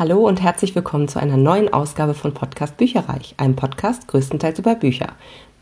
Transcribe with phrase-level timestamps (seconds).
[0.00, 4.74] Hallo und herzlich willkommen zu einer neuen Ausgabe von Podcast Bücherreich, einem Podcast größtenteils über
[4.74, 5.08] Bücher.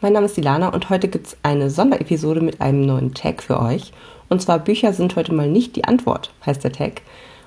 [0.00, 3.58] Mein Name ist Dilana und heute gibt es eine Sonderepisode mit einem neuen Tag für
[3.60, 3.92] euch.
[4.28, 7.02] Und zwar Bücher sind heute mal nicht die Antwort, heißt der Tag.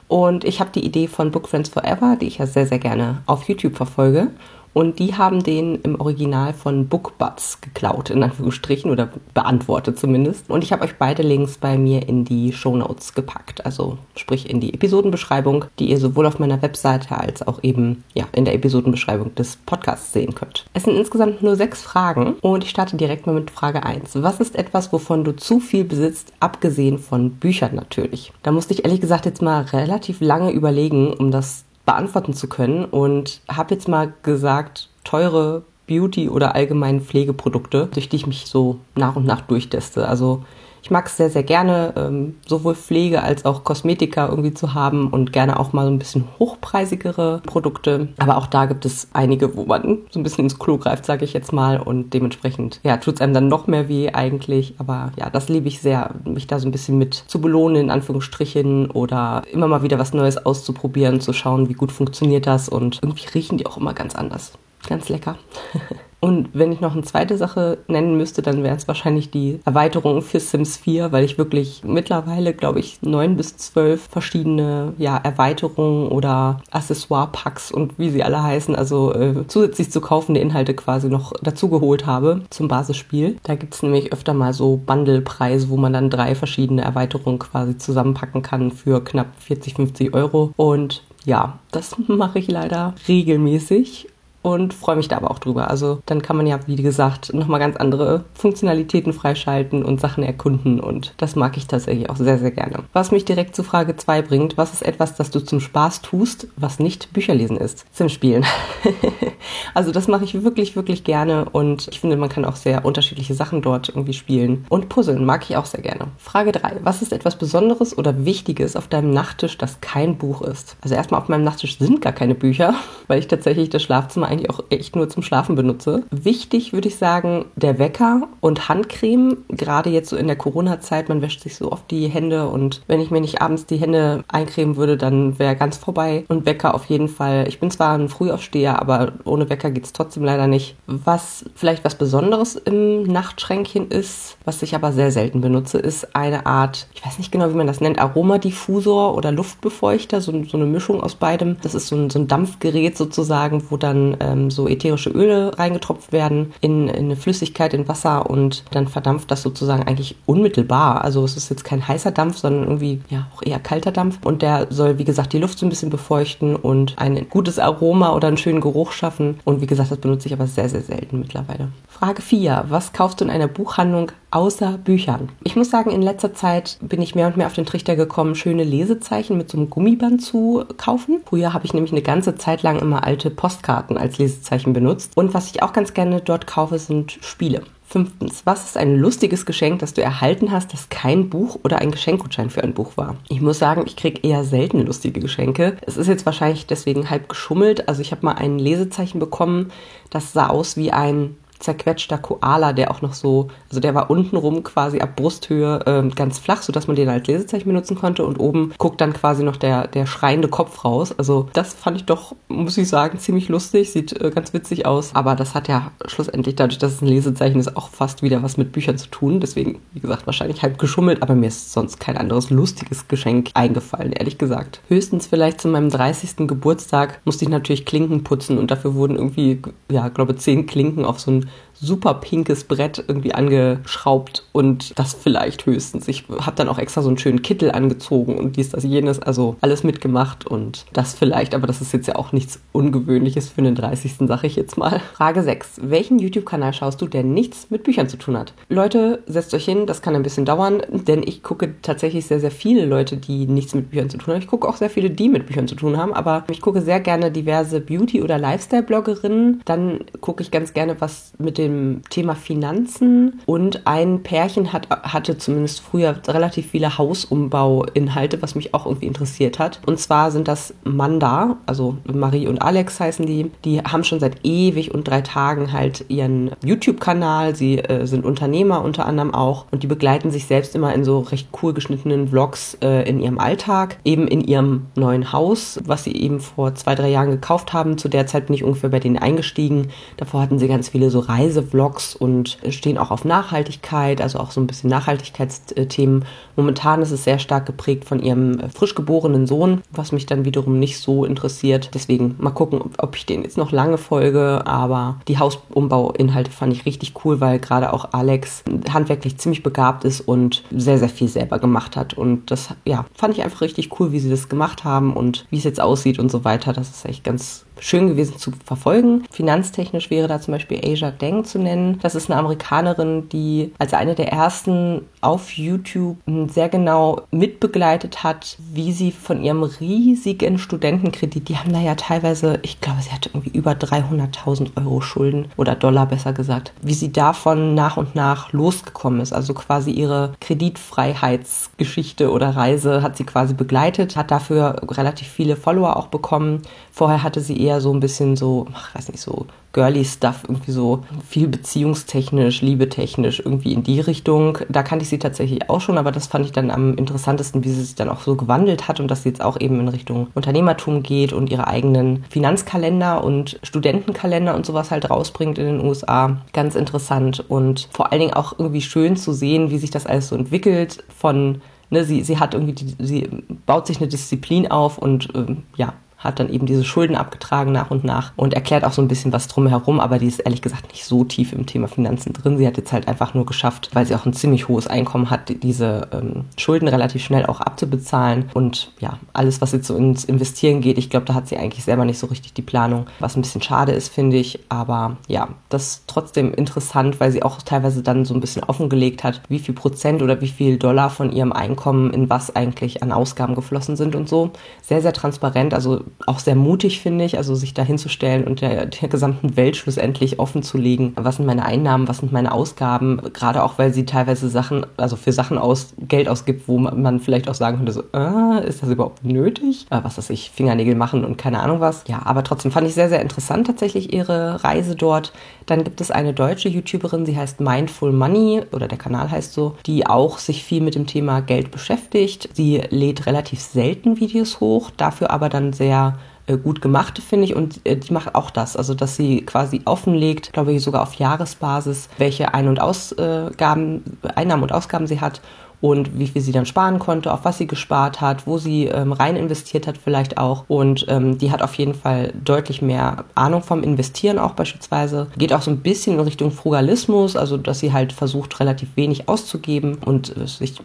[0.10, 3.22] Und ich habe die Idee von Book Friends Forever, die ich ja sehr, sehr gerne
[3.26, 4.28] auf YouTube verfolge.
[4.74, 10.50] Und die haben den im Original von BookBuds geklaut, in Anführungsstrichen, oder beantwortet zumindest.
[10.50, 13.66] Und ich habe euch beide Links bei mir in die Show Notes gepackt.
[13.66, 18.26] Also sprich in die Episodenbeschreibung, die ihr sowohl auf meiner Webseite als auch eben ja,
[18.34, 20.66] in der Episodenbeschreibung des Podcasts sehen könnt.
[20.74, 24.22] Es sind insgesamt nur sechs Fragen und ich starte direkt mal mit Frage 1.
[24.22, 28.32] Was ist etwas, wovon du zu viel besitzt, abgesehen von Büchern natürlich?
[28.44, 32.86] Da musste ich ehrlich gesagt jetzt mal relativ lange überlegen, um das beantworten zu können
[32.86, 38.80] und habe jetzt mal gesagt, teure Beauty- oder allgemein Pflegeprodukte, durch die ich mich so
[38.96, 40.08] nach und nach durchteste.
[40.08, 40.46] Also
[40.82, 45.10] ich mag es sehr, sehr gerne, ähm, sowohl Pflege als auch Kosmetika irgendwie zu haben
[45.10, 48.10] und gerne auch mal so ein bisschen hochpreisigere Produkte.
[48.18, 51.24] Aber auch da gibt es einige, wo man so ein bisschen ins Klo greift, sage
[51.24, 51.80] ich jetzt mal.
[51.80, 54.76] Und dementsprechend, ja, tut es einem dann noch mehr weh eigentlich.
[54.80, 57.90] Aber ja, das liebe ich sehr, mich da so ein bisschen mit zu belohnen, in
[57.92, 62.70] Anführungsstrichen, oder immer mal wieder was Neues auszuprobieren, zu schauen, wie gut funktioniert das.
[62.70, 64.54] Und irgendwie riechen die auch immer ganz anders.
[64.88, 65.38] Ganz lecker.
[66.22, 70.22] Und wenn ich noch eine zweite Sache nennen müsste, dann wäre es wahrscheinlich die Erweiterung
[70.22, 76.10] für Sims 4, weil ich wirklich mittlerweile, glaube ich, neun bis zwölf verschiedene ja, Erweiterungen
[76.10, 81.34] oder Accessoire-Packs und wie sie alle heißen, also äh, zusätzlich zu kaufende Inhalte quasi noch
[81.42, 83.38] dazugeholt habe zum Basisspiel.
[83.42, 87.80] Da gibt es nämlich öfter mal so Bundle-Preise, wo man dann drei verschiedene Erweiterungen quasi
[87.80, 90.54] zusammenpacken kann für knapp 40, 50 Euro.
[90.56, 94.08] Und ja, das mache ich leider regelmäßig
[94.42, 95.70] und freue mich da aber auch drüber.
[95.70, 100.80] Also dann kann man ja, wie gesagt, nochmal ganz andere Funktionalitäten freischalten und Sachen erkunden
[100.80, 102.84] und das mag ich tatsächlich auch sehr, sehr gerne.
[102.94, 106.48] Was mich direkt zu Frage 2 bringt, was ist etwas, das du zum Spaß tust,
[106.58, 107.86] was nicht Bücherlesen ist?
[107.92, 108.46] Sim spielen.
[109.74, 113.34] also das mache ich wirklich, wirklich gerne und ich finde, man kann auch sehr unterschiedliche
[113.34, 114.66] Sachen dort irgendwie spielen.
[114.70, 116.08] Und Puzzeln mag ich auch sehr gerne.
[116.18, 116.78] Frage 3.
[116.84, 120.78] Was ist etwas Besonderes oder Wichtiges auf deinem Nachttisch, das kein Buch ist?
[120.82, 122.74] Also erstmal auf meinem Nachttisch sind gar keine Bücher,
[123.08, 126.04] weil ich tatsächlich das Schlafzimmer eigentlich auch echt nur zum Schlafen benutze.
[126.12, 129.38] Wichtig würde ich sagen, der Wecker und Handcreme.
[129.50, 133.02] Gerade jetzt so in der Corona-Zeit, man wäscht sich so oft die Hände und wenn
[133.02, 136.26] ich mir nicht abends die Hände eincremen würde, dann wäre ganz vorbei.
[136.28, 137.48] Und Wecker auf jeden Fall.
[137.48, 140.76] Ich bin zwar ein Frühaufsteher, aber ohne Wecker geht es trotzdem leider nicht.
[140.88, 146.46] Was vielleicht was Besonderes im Nachtschränkchen ist, was ich aber sehr selten benutze, ist eine
[146.46, 150.66] Art, ich weiß nicht genau, wie man das nennt, Aromadiffusor oder Luftbefeuchter, so, so eine
[150.66, 151.58] Mischung aus beidem.
[151.62, 156.12] Das ist so ein, so ein Dampfgerät sozusagen, wo dann ähm, so ätherische Öle reingetropft
[156.12, 161.04] werden in, in eine Flüssigkeit, in Wasser und dann verdampft das sozusagen eigentlich unmittelbar.
[161.04, 164.42] Also es ist jetzt kein heißer Dampf, sondern irgendwie ja auch eher kalter Dampf und
[164.42, 168.28] der soll, wie gesagt, die Luft so ein bisschen befeuchten und ein gutes Aroma oder
[168.28, 169.40] einen schönen Geruch schaffen.
[169.44, 171.70] Und wie gesagt, das benutze ich aber sehr, sehr selten mittlerweile.
[171.88, 172.66] Frage 4.
[172.70, 175.30] Was kaufst du in einer Buchhandlung außer Büchern?
[175.44, 178.34] Ich muss sagen, in letzter Zeit bin ich mehr und mehr auf den Trichter gekommen,
[178.36, 181.22] schöne Lesezeichen mit so einem Gummiband zu kaufen.
[181.26, 185.12] Früher habe ich nämlich eine ganze Zeit lang immer alte Postkarten als Lesezeichen benutzt.
[185.16, 187.64] Und was ich auch ganz gerne dort kaufe, sind Spiele.
[187.86, 191.92] Fünftens, was ist ein lustiges Geschenk, das du erhalten hast, das kein Buch oder ein
[191.92, 193.18] Geschenkgutschein für ein Buch war?
[193.28, 195.76] Ich muss sagen, ich kriege eher selten lustige Geschenke.
[195.82, 197.90] Es ist jetzt wahrscheinlich deswegen halb geschummelt.
[197.90, 199.72] Also ich habe mal ein Lesezeichen bekommen,
[200.10, 204.64] das sah aus wie ein zerquetschter Koala, der auch noch so, also der war untenrum
[204.64, 208.74] quasi ab Brusthöhe äh, ganz flach, sodass man den als Lesezeichen benutzen konnte und oben
[208.78, 211.14] guckt dann quasi noch der, der schreiende Kopf raus.
[211.18, 215.12] Also das fand ich doch, muss ich sagen, ziemlich lustig, sieht äh, ganz witzig aus,
[215.14, 218.58] aber das hat ja schlussendlich dadurch, dass es ein Lesezeichen ist, auch fast wieder was
[218.58, 219.40] mit Büchern zu tun.
[219.40, 224.12] Deswegen, wie gesagt, wahrscheinlich halb geschummelt, aber mir ist sonst kein anderes lustiges Geschenk eingefallen,
[224.14, 224.82] ehrlich gesagt.
[224.88, 226.48] Höchstens vielleicht zu meinem 30.
[226.48, 229.62] Geburtstag musste ich natürlich Klinken putzen und dafür wurden irgendwie,
[229.92, 231.50] ja, glaube zehn Klinken auf so ein
[231.82, 236.08] super pinkes Brett irgendwie angeschraubt und das vielleicht höchstens.
[236.08, 239.56] Ich habe dann auch extra so einen schönen Kittel angezogen und dies, das, jenes, also
[239.62, 243.76] alles mitgemacht und das vielleicht, aber das ist jetzt ja auch nichts Ungewöhnliches für den
[243.76, 244.14] 30.
[244.28, 245.02] sag ich jetzt mal.
[245.14, 245.82] Frage 6.
[245.84, 248.54] Welchen YouTube-Kanal schaust du, der nichts mit Büchern zu tun hat?
[248.70, 252.52] Leute, setzt euch hin, das kann ein bisschen dauern, denn ich gucke tatsächlich sehr, sehr
[252.52, 254.42] viele Leute, die nichts mit Büchern zu tun haben.
[254.42, 257.00] Ich gucke auch sehr viele, die mit Büchern zu tun haben, aber ich gucke sehr
[257.00, 259.62] gerne diverse Beauty- oder Lifestyle-Bloggerinnen.
[259.66, 265.38] Dann gucke ich ganz gerne, was mit dem Thema Finanzen und ein Pärchen hat, hatte
[265.38, 269.80] zumindest früher relativ viele Hausumbauinhalte, was mich auch irgendwie interessiert hat.
[269.86, 273.52] Und zwar sind das Manda, also Marie und Alex heißen die.
[273.66, 277.56] Die haben schon seit ewig und drei Tagen halt ihren YouTube-Kanal.
[277.56, 281.20] Sie äh, sind Unternehmer unter anderem auch und die begleiten sich selbst immer in so
[281.20, 286.16] recht cool geschnittenen Vlogs äh, in ihrem Alltag, eben in ihrem neuen Haus, was sie
[286.16, 287.98] eben vor zwei, drei Jahren gekauft haben.
[287.98, 289.90] Zu der Zeit bin ich ungefähr bei denen eingestiegen.
[290.18, 294.60] Davor hatten sie ganz viele so Reisevlogs und stehen auch auf Nachhaltigkeit, also auch so
[294.62, 296.26] ein bisschen Nachhaltigkeitsthemen.
[296.56, 300.46] Momentan ist es sehr stark geprägt von ihrem äh, frisch geborenen Sohn, was mich dann
[300.46, 301.92] wiederum nicht so interessiert.
[301.94, 304.66] Deswegen mal gucken, ob ich den jetzt noch lange folge.
[304.66, 310.22] Aber die Hausumbauinhalte fand ich richtig cool, weil gerade auch Alex handwerklich ziemlich begabt ist
[310.22, 312.14] und sehr, sehr viel selber gemacht hat.
[312.14, 315.58] Und das, ja, fand ich einfach richtig cool, wie sie das gemacht haben und wie
[315.58, 316.74] es jetzt aussieht und so weiter.
[316.74, 319.24] Das ist echt ganz schön gewesen zu verfolgen.
[319.32, 322.00] Finanztechnisch wäre da zum Beispiel Asia Deng zu nennen.
[322.02, 326.18] Das ist eine Amerikanerin, die als eine der ersten auf YouTube
[326.48, 332.60] sehr genau mitbegleitet hat, wie sie von ihrem riesigen Studentenkredit, die haben da ja teilweise,
[332.64, 337.12] ich glaube, sie hatte irgendwie über 300.000 Euro Schulden oder Dollar besser gesagt, wie sie
[337.12, 339.34] davon nach und nach losgekommen ist.
[339.34, 345.98] Also quasi ihre Kreditfreiheitsgeschichte oder Reise hat sie quasi begleitet, hat dafür relativ viele Follower
[345.98, 346.62] auch bekommen.
[346.92, 350.44] Vorher hatte sie eher eher so ein bisschen so, ach, weiß nicht, so girly Stuff,
[350.48, 354.58] irgendwie so viel beziehungstechnisch, liebetechnisch, irgendwie in die Richtung.
[354.68, 357.70] Da kannte ich sie tatsächlich auch schon, aber das fand ich dann am interessantesten, wie
[357.70, 360.28] sie sich dann auch so gewandelt hat und dass sie jetzt auch eben in Richtung
[360.34, 366.42] Unternehmertum geht und ihre eigenen Finanzkalender und Studentenkalender und sowas halt rausbringt in den USA.
[366.52, 370.28] Ganz interessant und vor allen Dingen auch irgendwie schön zu sehen, wie sich das alles
[370.28, 371.62] so entwickelt von
[371.94, 373.30] Ne, sie, sie hat irgendwie, die, sie
[373.66, 375.92] baut sich eine Disziplin auf und ähm, ja,
[376.22, 379.34] hat dann eben diese Schulden abgetragen nach und nach und erklärt auch so ein bisschen
[379.34, 382.58] was drumherum, aber die ist ehrlich gesagt nicht so tief im Thema Finanzen drin.
[382.58, 385.50] Sie hat jetzt halt einfach nur geschafft, weil sie auch ein ziemlich hohes Einkommen hat,
[385.64, 390.82] diese ähm, Schulden relativ schnell auch abzubezahlen und ja, alles, was jetzt so ins Investieren
[390.82, 393.42] geht, ich glaube, da hat sie eigentlich selber nicht so richtig die Planung, was ein
[393.42, 398.04] bisschen schade ist, finde ich, aber ja, das ist trotzdem interessant, weil sie auch teilweise
[398.04, 401.52] dann so ein bisschen offengelegt hat, wie viel Prozent oder wie viel Dollar von ihrem
[401.52, 404.52] Einkommen in was eigentlich an Ausgaben geflossen sind und so.
[404.82, 408.86] Sehr, sehr transparent, also auch sehr mutig, finde ich, also sich da hinzustellen und der,
[408.86, 413.22] der gesamten Welt schlussendlich offen zu legen, was sind meine Einnahmen, was sind meine Ausgaben,
[413.34, 417.50] gerade auch, weil sie teilweise Sachen, also für Sachen aus, Geld ausgibt, wo man vielleicht
[417.50, 419.88] auch sagen könnte, so, äh, ist das überhaupt nötig?
[419.90, 422.04] Äh, was weiß ich, Fingernägel machen und keine Ahnung was.
[422.08, 425.34] Ja, aber trotzdem fand ich sehr, sehr interessant tatsächlich ihre Reise dort.
[425.66, 429.76] Dann gibt es eine deutsche YouTuberin, sie heißt Mindful Money oder der Kanal heißt so,
[429.86, 432.50] die auch sich viel mit dem Thema Geld beschäftigt.
[432.54, 436.01] Sie lädt relativ selten Videos hoch, dafür aber dann sehr
[436.48, 437.56] äh, gut gemacht, finde ich.
[437.56, 441.14] Und äh, die macht auch das, also dass sie quasi offenlegt, glaube ich, sogar auf
[441.16, 444.04] Jahresbasis, welche Ein- und Ausgaben,
[444.36, 445.42] Einnahmen und Ausgaben sie hat
[445.82, 449.12] und wie viel sie dann sparen konnte, auf was sie gespart hat, wo sie ähm,
[449.12, 450.64] rein investiert hat vielleicht auch.
[450.68, 455.28] Und ähm, die hat auf jeden Fall deutlich mehr Ahnung vom Investieren auch beispielsweise.
[455.38, 459.28] Geht auch so ein bisschen in Richtung Frugalismus, also dass sie halt versucht, relativ wenig
[459.28, 460.76] auszugeben und äh, sich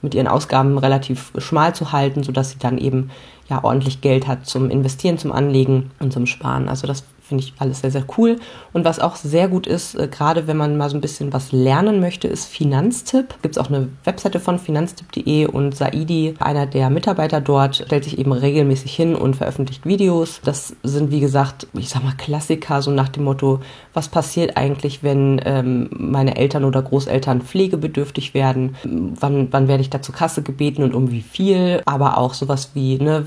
[0.00, 3.10] mit ihren Ausgaben relativ schmal zu halten, sodass sie dann eben
[3.48, 6.68] ja ordentlich Geld hat zum Investieren, zum Anlegen und zum Sparen.
[6.68, 8.36] Also das finde ich alles sehr, sehr cool.
[8.72, 11.52] Und was auch sehr gut ist, äh, gerade wenn man mal so ein bisschen was
[11.52, 13.34] lernen möchte, ist Finanztipp.
[13.42, 18.18] Gibt es auch eine Webseite von finanztipp.de und Saidi, einer der Mitarbeiter dort, stellt sich
[18.18, 20.40] eben regelmäßig hin und veröffentlicht Videos.
[20.44, 23.60] Das sind, wie gesagt, ich sag mal Klassiker, so nach dem Motto,
[23.92, 28.76] was passiert eigentlich, wenn ähm, meine Eltern oder Großeltern pflegebedürftig werden?
[28.84, 31.82] Wann, wann werde ich da zur Kasse gebeten und um wie viel?
[31.86, 33.24] Aber auch sowas wie, ne,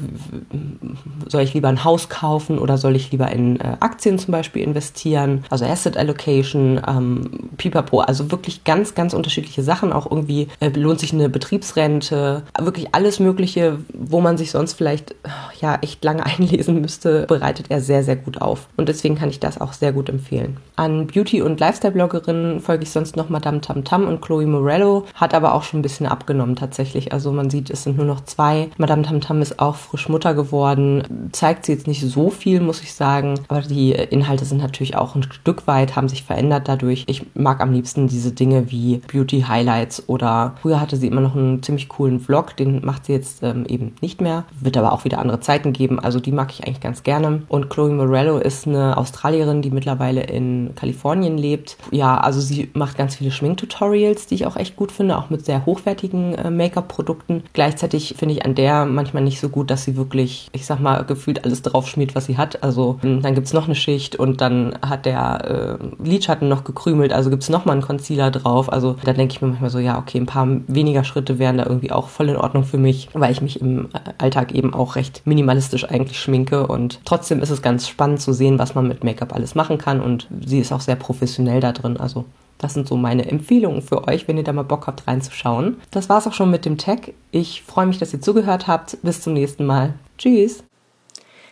[1.28, 4.62] soll ich lieber ein Haus kaufen oder soll ich lieber in äh, Aktien zum Beispiel
[4.62, 9.92] investieren, also Asset Allocation, ähm, Pipapo, also wirklich ganz, ganz unterschiedliche Sachen.
[9.92, 15.16] Auch irgendwie äh, lohnt sich eine Betriebsrente, wirklich alles Mögliche, wo man sich sonst vielleicht
[15.60, 18.68] ja echt lange einlesen müsste, bereitet er sehr, sehr gut auf.
[18.78, 20.58] Und deswegen kann ich das auch sehr gut empfehlen.
[20.76, 25.34] An Beauty- und Lifestyle-Bloggerinnen folge ich sonst noch Madame Tam Tam und Chloe Morello, hat
[25.34, 27.12] aber auch schon ein bisschen abgenommen tatsächlich.
[27.12, 28.70] Also man sieht, es sind nur noch zwei.
[28.78, 32.82] Madame Tam Tam ist auch frisch Mutter geworden, zeigt sie jetzt nicht so viel, muss
[32.82, 36.68] ich sagen, aber die die Inhalte sind natürlich auch ein Stück weit, haben sich verändert
[36.68, 37.06] dadurch.
[37.08, 41.34] Ich mag am liebsten diese Dinge wie Beauty Highlights oder früher hatte sie immer noch
[41.34, 44.44] einen ziemlich coolen Vlog, den macht sie jetzt ähm, eben nicht mehr.
[44.60, 47.44] Wird aber auch wieder andere Zeiten geben, also die mag ich eigentlich ganz gerne.
[47.48, 51.78] Und Chloe Morello ist eine Australierin, die mittlerweile in Kalifornien lebt.
[51.92, 55.46] Ja, also sie macht ganz viele Schminktutorials, die ich auch echt gut finde, auch mit
[55.46, 57.44] sehr hochwertigen äh, Make-up-Produkten.
[57.54, 61.06] Gleichzeitig finde ich an der manchmal nicht so gut, dass sie wirklich, ich sag mal,
[61.06, 62.62] gefühlt alles drauf schmiert, was sie hat.
[62.62, 66.64] Also hm, dann gibt es noch eine Schicht und dann hat der äh, Lidschatten noch
[66.64, 68.72] gekrümelt, also gibt es nochmal einen Concealer drauf.
[68.72, 71.66] Also da denke ich mir manchmal so, ja, okay, ein paar weniger Schritte wären da
[71.66, 75.22] irgendwie auch voll in Ordnung für mich, weil ich mich im Alltag eben auch recht
[75.26, 79.34] minimalistisch eigentlich schminke und trotzdem ist es ganz spannend zu sehen, was man mit Make-up
[79.34, 81.98] alles machen kann und sie ist auch sehr professionell da drin.
[81.98, 82.26] Also
[82.60, 85.78] das sind so meine Empfehlungen für euch, wenn ihr da mal Bock habt reinzuschauen.
[85.92, 87.14] Das war's auch schon mit dem Tag.
[87.32, 88.98] Ich freue mich, dass ihr zugehört habt.
[89.02, 89.94] Bis zum nächsten Mal.
[90.18, 90.64] Tschüss.